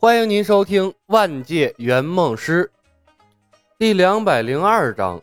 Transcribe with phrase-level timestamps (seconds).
[0.00, 2.70] 欢迎您收听《万界圆梦师》
[3.80, 5.20] 第两百零二章：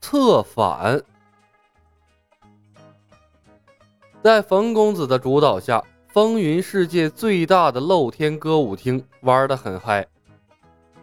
[0.00, 1.02] 策反。
[4.22, 10.06] 在冯公子的主导下，风云世界最大的露天歌舞厅玩得很嗨。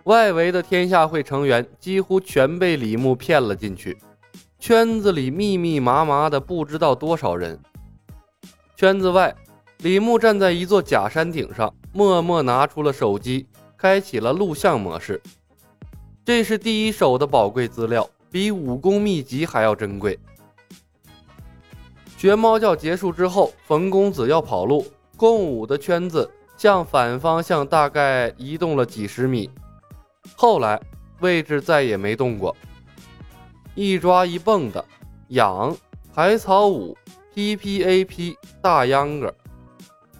[0.05, 3.95] 外围的天下会成员几乎全被李牧骗了进去，
[4.57, 7.59] 圈子里密密麻麻的不知道多少人。
[8.75, 9.35] 圈子外。
[9.79, 13.45] 李牧站在一座假山顶上，默默拿出了手机，
[13.77, 15.21] 开启了录像模式。
[16.25, 20.17] 这是第一手的宝贵资料，比武功秘籍还要珍贵。
[22.17, 29.49] 学猫叫结束之后，冯公子要跑路，共舞的圈子向反方向大概移动了几十米，
[30.35, 30.81] 后来
[31.19, 32.55] 位置再也没动过。
[33.75, 34.83] 一抓一蹦的，
[35.27, 35.75] 痒
[36.11, 36.97] 海草舞
[37.35, 39.35] ，P P A P 大秧歌。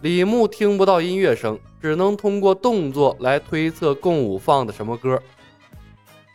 [0.03, 5.17] 李牧听不到音乐声，只能通过动作来推测共舞放的什么歌。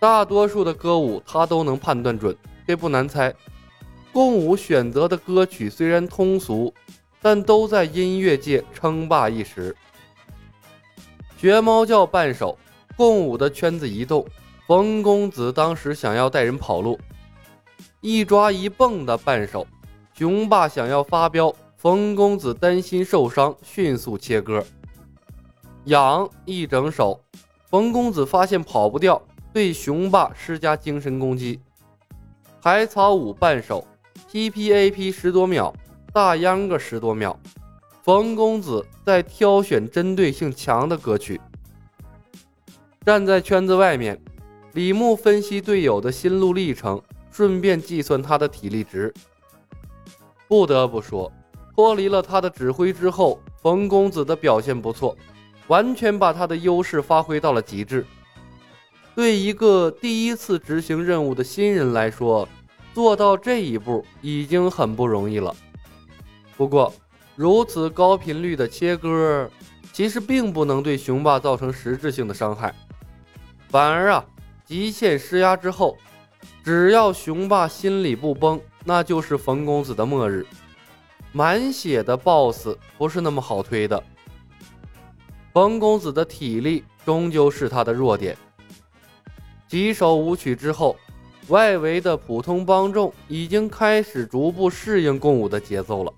[0.00, 2.34] 大多数的歌舞他都能判断准，
[2.66, 3.34] 这不难猜。
[4.10, 6.72] 共舞选择的歌曲虽然通俗，
[7.20, 9.76] 但都在音乐界称霸一时。
[11.36, 12.58] 学猫叫半首，
[12.96, 14.26] 共舞的圈子移动。
[14.66, 16.98] 冯公子当时想要带人跑路，
[18.00, 19.66] 一抓一蹦的半首，
[20.14, 21.54] 雄霸想要发飙。
[21.80, 24.66] 冯公子担心受伤，迅速切割。
[25.84, 27.20] 养一整手，
[27.70, 31.60] 冯公子发现跑不掉，对雄霸施加精神攻击。
[32.60, 33.86] 海草舞半首
[34.28, 35.72] ，P P A P 十多秒，
[36.12, 37.38] 大秧歌十多秒。
[38.02, 41.40] 冯公子在挑选针对性强的歌曲。
[43.06, 44.20] 站在圈子外面，
[44.72, 49.14] 李牧分析队友的心路历程，顺便计算他的体力值。
[50.48, 51.32] 不得不说。
[51.78, 55.16] 脱离了他的指挥之后，冯公子的表现不错，
[55.68, 58.04] 完全把他的优势发挥到了极致。
[59.14, 62.48] 对一个第一次执行任务的新人来说，
[62.92, 65.54] 做到这一步已经很不容易了。
[66.56, 66.92] 不过，
[67.36, 69.48] 如此高频率的切割，
[69.92, 72.74] 其实并不能对雄霸造成实质性的伤害，
[73.68, 74.24] 反而啊，
[74.64, 75.96] 极限施压之后，
[76.64, 80.44] 只要雄霸心里不崩，那就是冯公子的末日。
[81.32, 84.02] 满血的 BOSS 不是那么好推的。
[85.52, 88.36] 冯公子的体力终究是他的弱点。
[89.66, 90.96] 几首舞曲之后，
[91.48, 96.12] 外围的普通帮众已经开始逐步适应共舞的节奏了。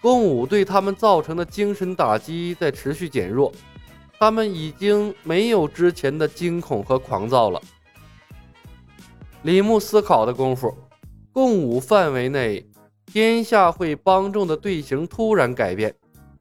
[0.00, 3.52] 共舞对他们造成的精神打击在持续减弱，
[4.18, 7.60] 他们已经没有之前的惊恐和狂躁了。
[9.42, 10.74] 李牧思考的功夫，
[11.32, 12.66] 共舞范围内。
[13.06, 15.94] 天下会帮众的队形突然改变，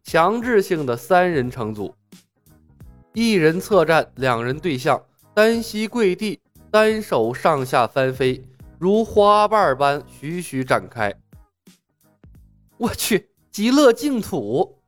[0.03, 1.93] 强制性的三人成组，
[3.13, 5.03] 一人侧站，两人对向，
[5.35, 6.39] 单膝跪地，
[6.71, 8.43] 单手上下翻飞，
[8.79, 11.13] 如花瓣般徐徐展开。
[12.77, 14.79] 我去，极乐净土！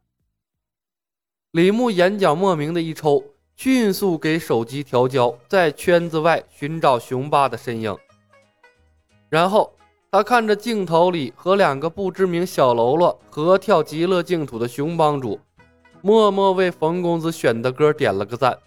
[1.52, 3.24] 李牧眼角莫名的一抽，
[3.56, 7.96] 迅速给手机调焦，在圈子外寻找雄霸的身影，
[9.30, 9.75] 然后。
[10.16, 15.38] 他看着镜头里和两个不知名小喽啰合跳极乐净土的熊帮主，
[16.02, 18.58] 默默为冯公子选的歌点了个赞。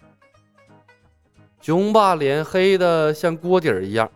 [1.59, 4.07] 熊霸脸黑的像锅底儿一样，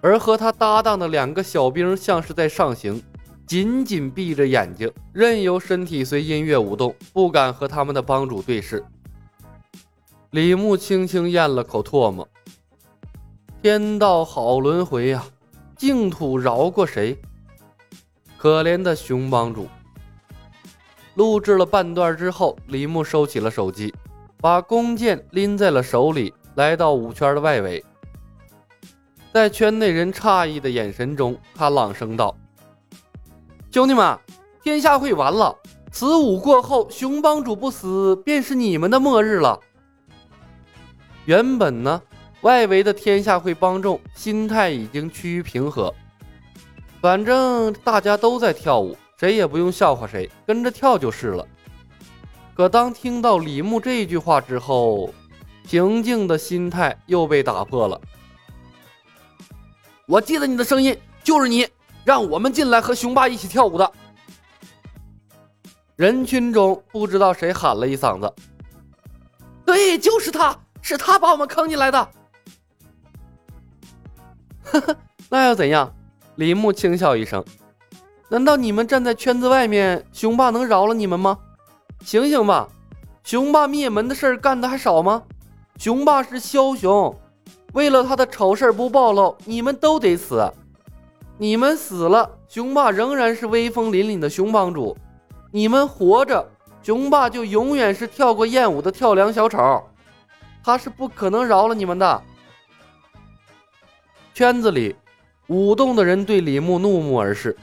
[0.00, 3.00] 而和他搭档的两个小兵像是在上刑，
[3.46, 8.84] 紧紧闭着眼睛，任由身体随音乐舞动，不敢和他们的帮主对视。
[10.30, 12.28] 李牧轻轻咽了口唾沫，
[13.62, 15.24] 天道好轮回呀！
[15.78, 17.16] 净土饶过谁？
[18.36, 19.68] 可怜的熊帮主。
[21.14, 23.94] 录制了半段之后，李牧收起了手机，
[24.40, 27.84] 把弓箭拎在了手里，来到五圈的外围。
[29.32, 32.36] 在圈内人诧异的眼神中，他朗声道
[33.70, 34.18] ：“兄弟们，
[34.64, 35.56] 天下会完了！
[35.92, 39.60] 此舞过后，熊帮主不死，便是你们的末日了。”
[41.24, 42.02] 原本呢？
[42.42, 45.92] 外围的天下会帮众心态已经趋于平和，
[47.00, 51.46] 反正大家都在跳舞，谁也不用笑话谁，跟着跳就是了。
[52.54, 55.12] 可当听到李牧这句话之后，
[55.64, 58.00] 平静的心态又被打破了。
[60.06, 61.68] 我记得你的声音，就是你
[62.04, 63.92] 让我们进来和雄霸一起跳舞的。
[65.96, 68.32] 人群中不知道谁喊了一嗓子
[69.66, 72.08] ：“对，就是他，是他把我们坑进来的。”
[74.72, 74.96] 呵呵，
[75.28, 75.92] 那又怎样？
[76.36, 77.44] 李牧轻笑一声。
[78.28, 81.38] 难道你们站在圈子外面，雄霸能饶了你们吗？
[82.04, 82.68] 醒醒吧！
[83.24, 85.22] 雄霸灭门的事儿干的还少吗？
[85.78, 87.14] 雄霸是枭雄，
[87.72, 90.50] 为了他的丑事不暴露，你们都得死。
[91.38, 94.96] 你们死了，雄霸仍然是威风凛凛的熊帮主；
[95.50, 96.46] 你们活着，
[96.82, 99.82] 雄霸就永远是跳过艳舞的跳梁小丑。
[100.62, 102.22] 他是不可能饶了你们的。
[104.38, 104.94] 圈子里，
[105.48, 107.56] 舞动的人对李牧怒目而视，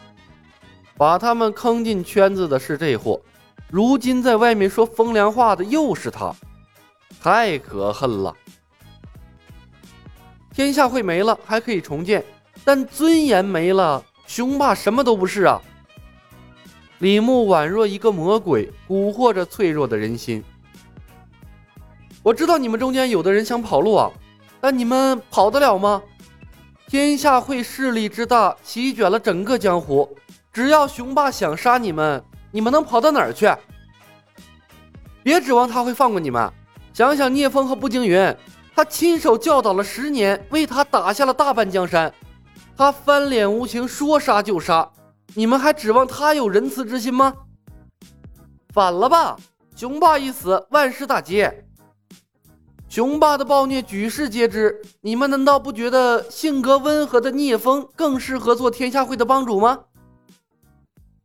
[0.98, 3.22] 把他们坑进圈子的是这货，
[3.70, 6.36] 如今在外面说风凉话的又是他，
[7.22, 8.36] 太可恨了。
[10.54, 12.22] 天下会没了，还可以重建。
[12.66, 15.62] 但尊严没了，雄霸什么都不是啊！
[17.00, 20.44] 李牧宛若一个魔鬼，蛊惑着脆弱的人心。
[22.22, 24.12] 我知道你们中间有的人想跑路啊，
[24.60, 26.04] 但你们跑得了吗？
[26.88, 30.16] 天下会势力之大，席卷了整个江湖，
[30.54, 33.52] 只要雄霸想杀你们，你们能跑到哪儿去？
[35.24, 36.52] 别指望他会放过你们。
[36.94, 38.34] 想想聂风和步惊云，
[38.76, 42.14] 他亲手教导了十年，为他打下了大半江山。
[42.78, 44.88] 他翻脸无情，说杀就杀，
[45.34, 47.34] 你们还指望他有仁慈之心吗？
[48.74, 49.36] 反了吧！
[49.76, 51.50] 雄霸一死，万事大吉。
[52.96, 59.78] 雄霸的暴虐举世皆知，你们难道不觉得性格温和的聂风更适合做天下会的帮主吗？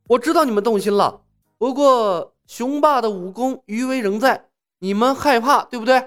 [0.08, 1.20] 我知道你们动心了，
[1.58, 4.46] 不过雄霸的武功余威仍在，
[4.80, 6.04] 你们害怕对不对？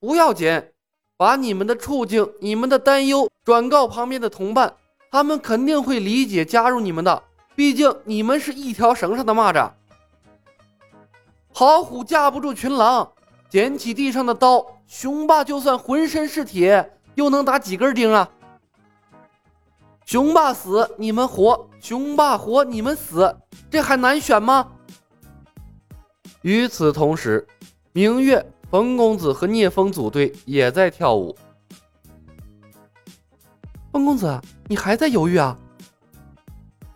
[0.00, 0.70] 不要紧，
[1.18, 4.76] 把你们的处境、你们的担忧转告旁边的同伴。
[5.10, 7.22] 他们肯定会理解加入你们的，
[7.54, 9.72] 毕竟你们是一条绳上的蚂蚱。
[11.52, 13.12] 好虎架不住群狼，
[13.52, 18.26] 捡起地上的刀，雄霸就算浑身是铁，又能打几根钉啊？
[20.06, 23.36] 雄霸死，你们活；雄霸活，你们死，
[23.70, 24.66] 这还难选吗？
[26.40, 27.46] 与此同时，
[27.92, 31.36] 明月、冯公子和聂风组队也在跳舞。
[33.92, 34.40] 冯公子。
[34.66, 35.54] 你还在犹豫啊？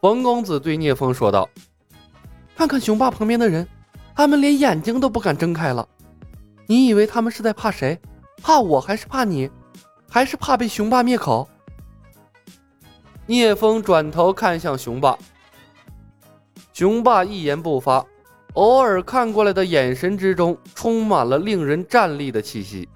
[0.01, 1.47] 冯公子对聂风说道
[2.57, 3.69] ：“看看雄霸旁边的人，
[4.15, 5.87] 他们连眼睛都不敢睁开了。
[6.67, 7.99] 你以为他们是在怕谁？
[8.43, 9.51] 怕我还是怕你？
[10.09, 11.49] 还是怕被雄霸灭口？”
[13.27, 15.19] 聂风转头看向雄霸，
[16.73, 18.05] 雄霸一言不发，
[18.55, 22.89] 偶尔看过来的眼神之中充满了令人战栗的气息。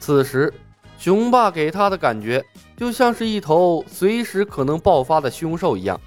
[0.00, 0.52] 此时，
[0.98, 2.44] 雄霸给他的感觉。
[2.76, 6.00] 就像是一头随时可能爆发的凶兽一样。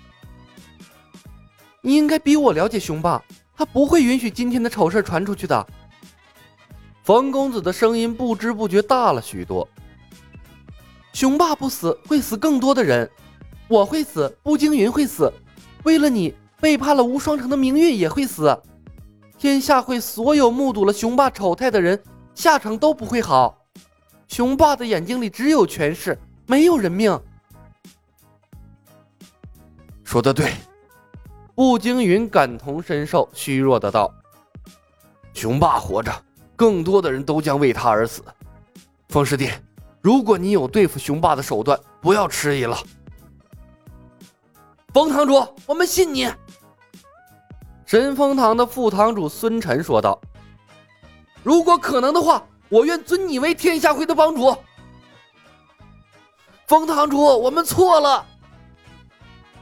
[1.80, 3.24] 你应该比我了解雄霸，
[3.58, 5.68] 他不会允许今天的丑事传出去的。
[7.04, 9.68] 冯公子的声音不知不觉大了许多。
[11.12, 13.10] 雄霸不死，会死更多的人。
[13.68, 15.34] 我会死，步惊云会死，
[15.84, 18.56] 为了你背叛了无双城的明月也会死。
[19.38, 22.02] 天下会所有目睹了雄霸丑态的人，
[22.36, 23.66] 下场都不会好。
[24.28, 26.18] 雄霸的眼睛里只有权势。
[26.46, 27.20] 没有人命，
[30.04, 30.54] 说的对。
[31.58, 34.14] 步惊云感同身受，虚弱的道
[35.34, 36.14] ：“雄霸活着，
[36.56, 38.22] 更多的人都将为他而死。
[39.10, 39.50] 风师弟，
[40.00, 42.78] 如果你有对付雄霸的手段，不要迟疑了。”
[44.94, 46.32] 冯堂主，我们信你。
[47.88, 50.22] 神风堂的副堂主孙晨说道
[51.42, 54.56] ：“如果可能的话，我愿尊你为天下会的帮主。”
[56.68, 58.24] 冯堂主，我们错了，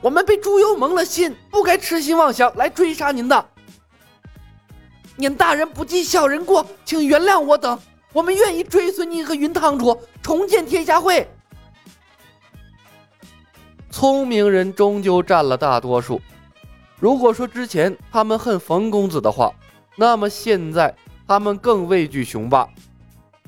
[0.05, 3.43] 我们被猪油蒙了心，不该痴心妄想来追杀您的。
[5.15, 7.79] 您大人不计小人过，请原谅我等，
[8.13, 11.27] 我们愿意追随您和云堂主重建天下会。
[13.89, 16.21] 聪明人终究占了大多数。
[16.99, 19.51] 如果说之前他们恨冯公子的话，
[19.95, 20.95] 那么现在
[21.27, 22.69] 他们更畏惧雄霸。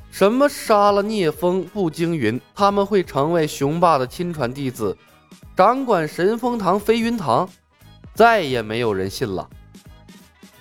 [0.10, 4.98] 什么杀了聂风、步惊云，他们会成为雄霸的亲传弟子，
[5.56, 7.48] 掌管神风堂、飞云堂，
[8.14, 9.50] 再也没有人信了。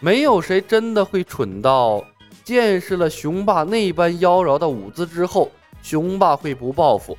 [0.00, 2.04] 没有谁真的会蠢到
[2.44, 5.50] 见识了雄霸那般妖娆的舞姿之后，
[5.82, 7.16] 雄霸会不报复。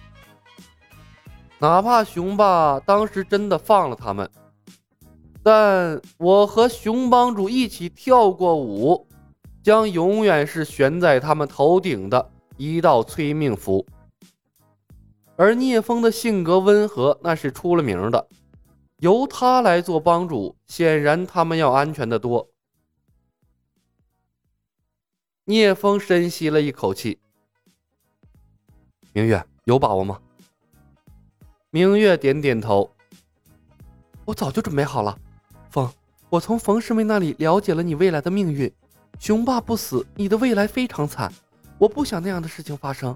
[1.60, 4.30] 哪怕雄霸当时真的放了他们，
[5.42, 9.08] 但我和熊帮主一起跳过舞。
[9.64, 13.86] 将永远是悬在他们头顶的一道催命符。
[15.38, 18.28] 而聂风的性格温和，那是出了名的。
[18.98, 22.50] 由他来做帮主，显然他们要安全的多。
[25.46, 27.20] 聂风深吸了一口气
[29.14, 30.20] ：“明月，有把握吗？”
[31.70, 32.90] 明月点点头
[34.26, 35.16] ：“我早就准备好了。”
[35.70, 35.88] 风，
[36.30, 38.74] 我从冯师妹那里了解了你未来的命运。
[39.20, 41.32] 雄霸不死，你的未来非常惨，
[41.78, 43.16] 我不想那样的事情发生。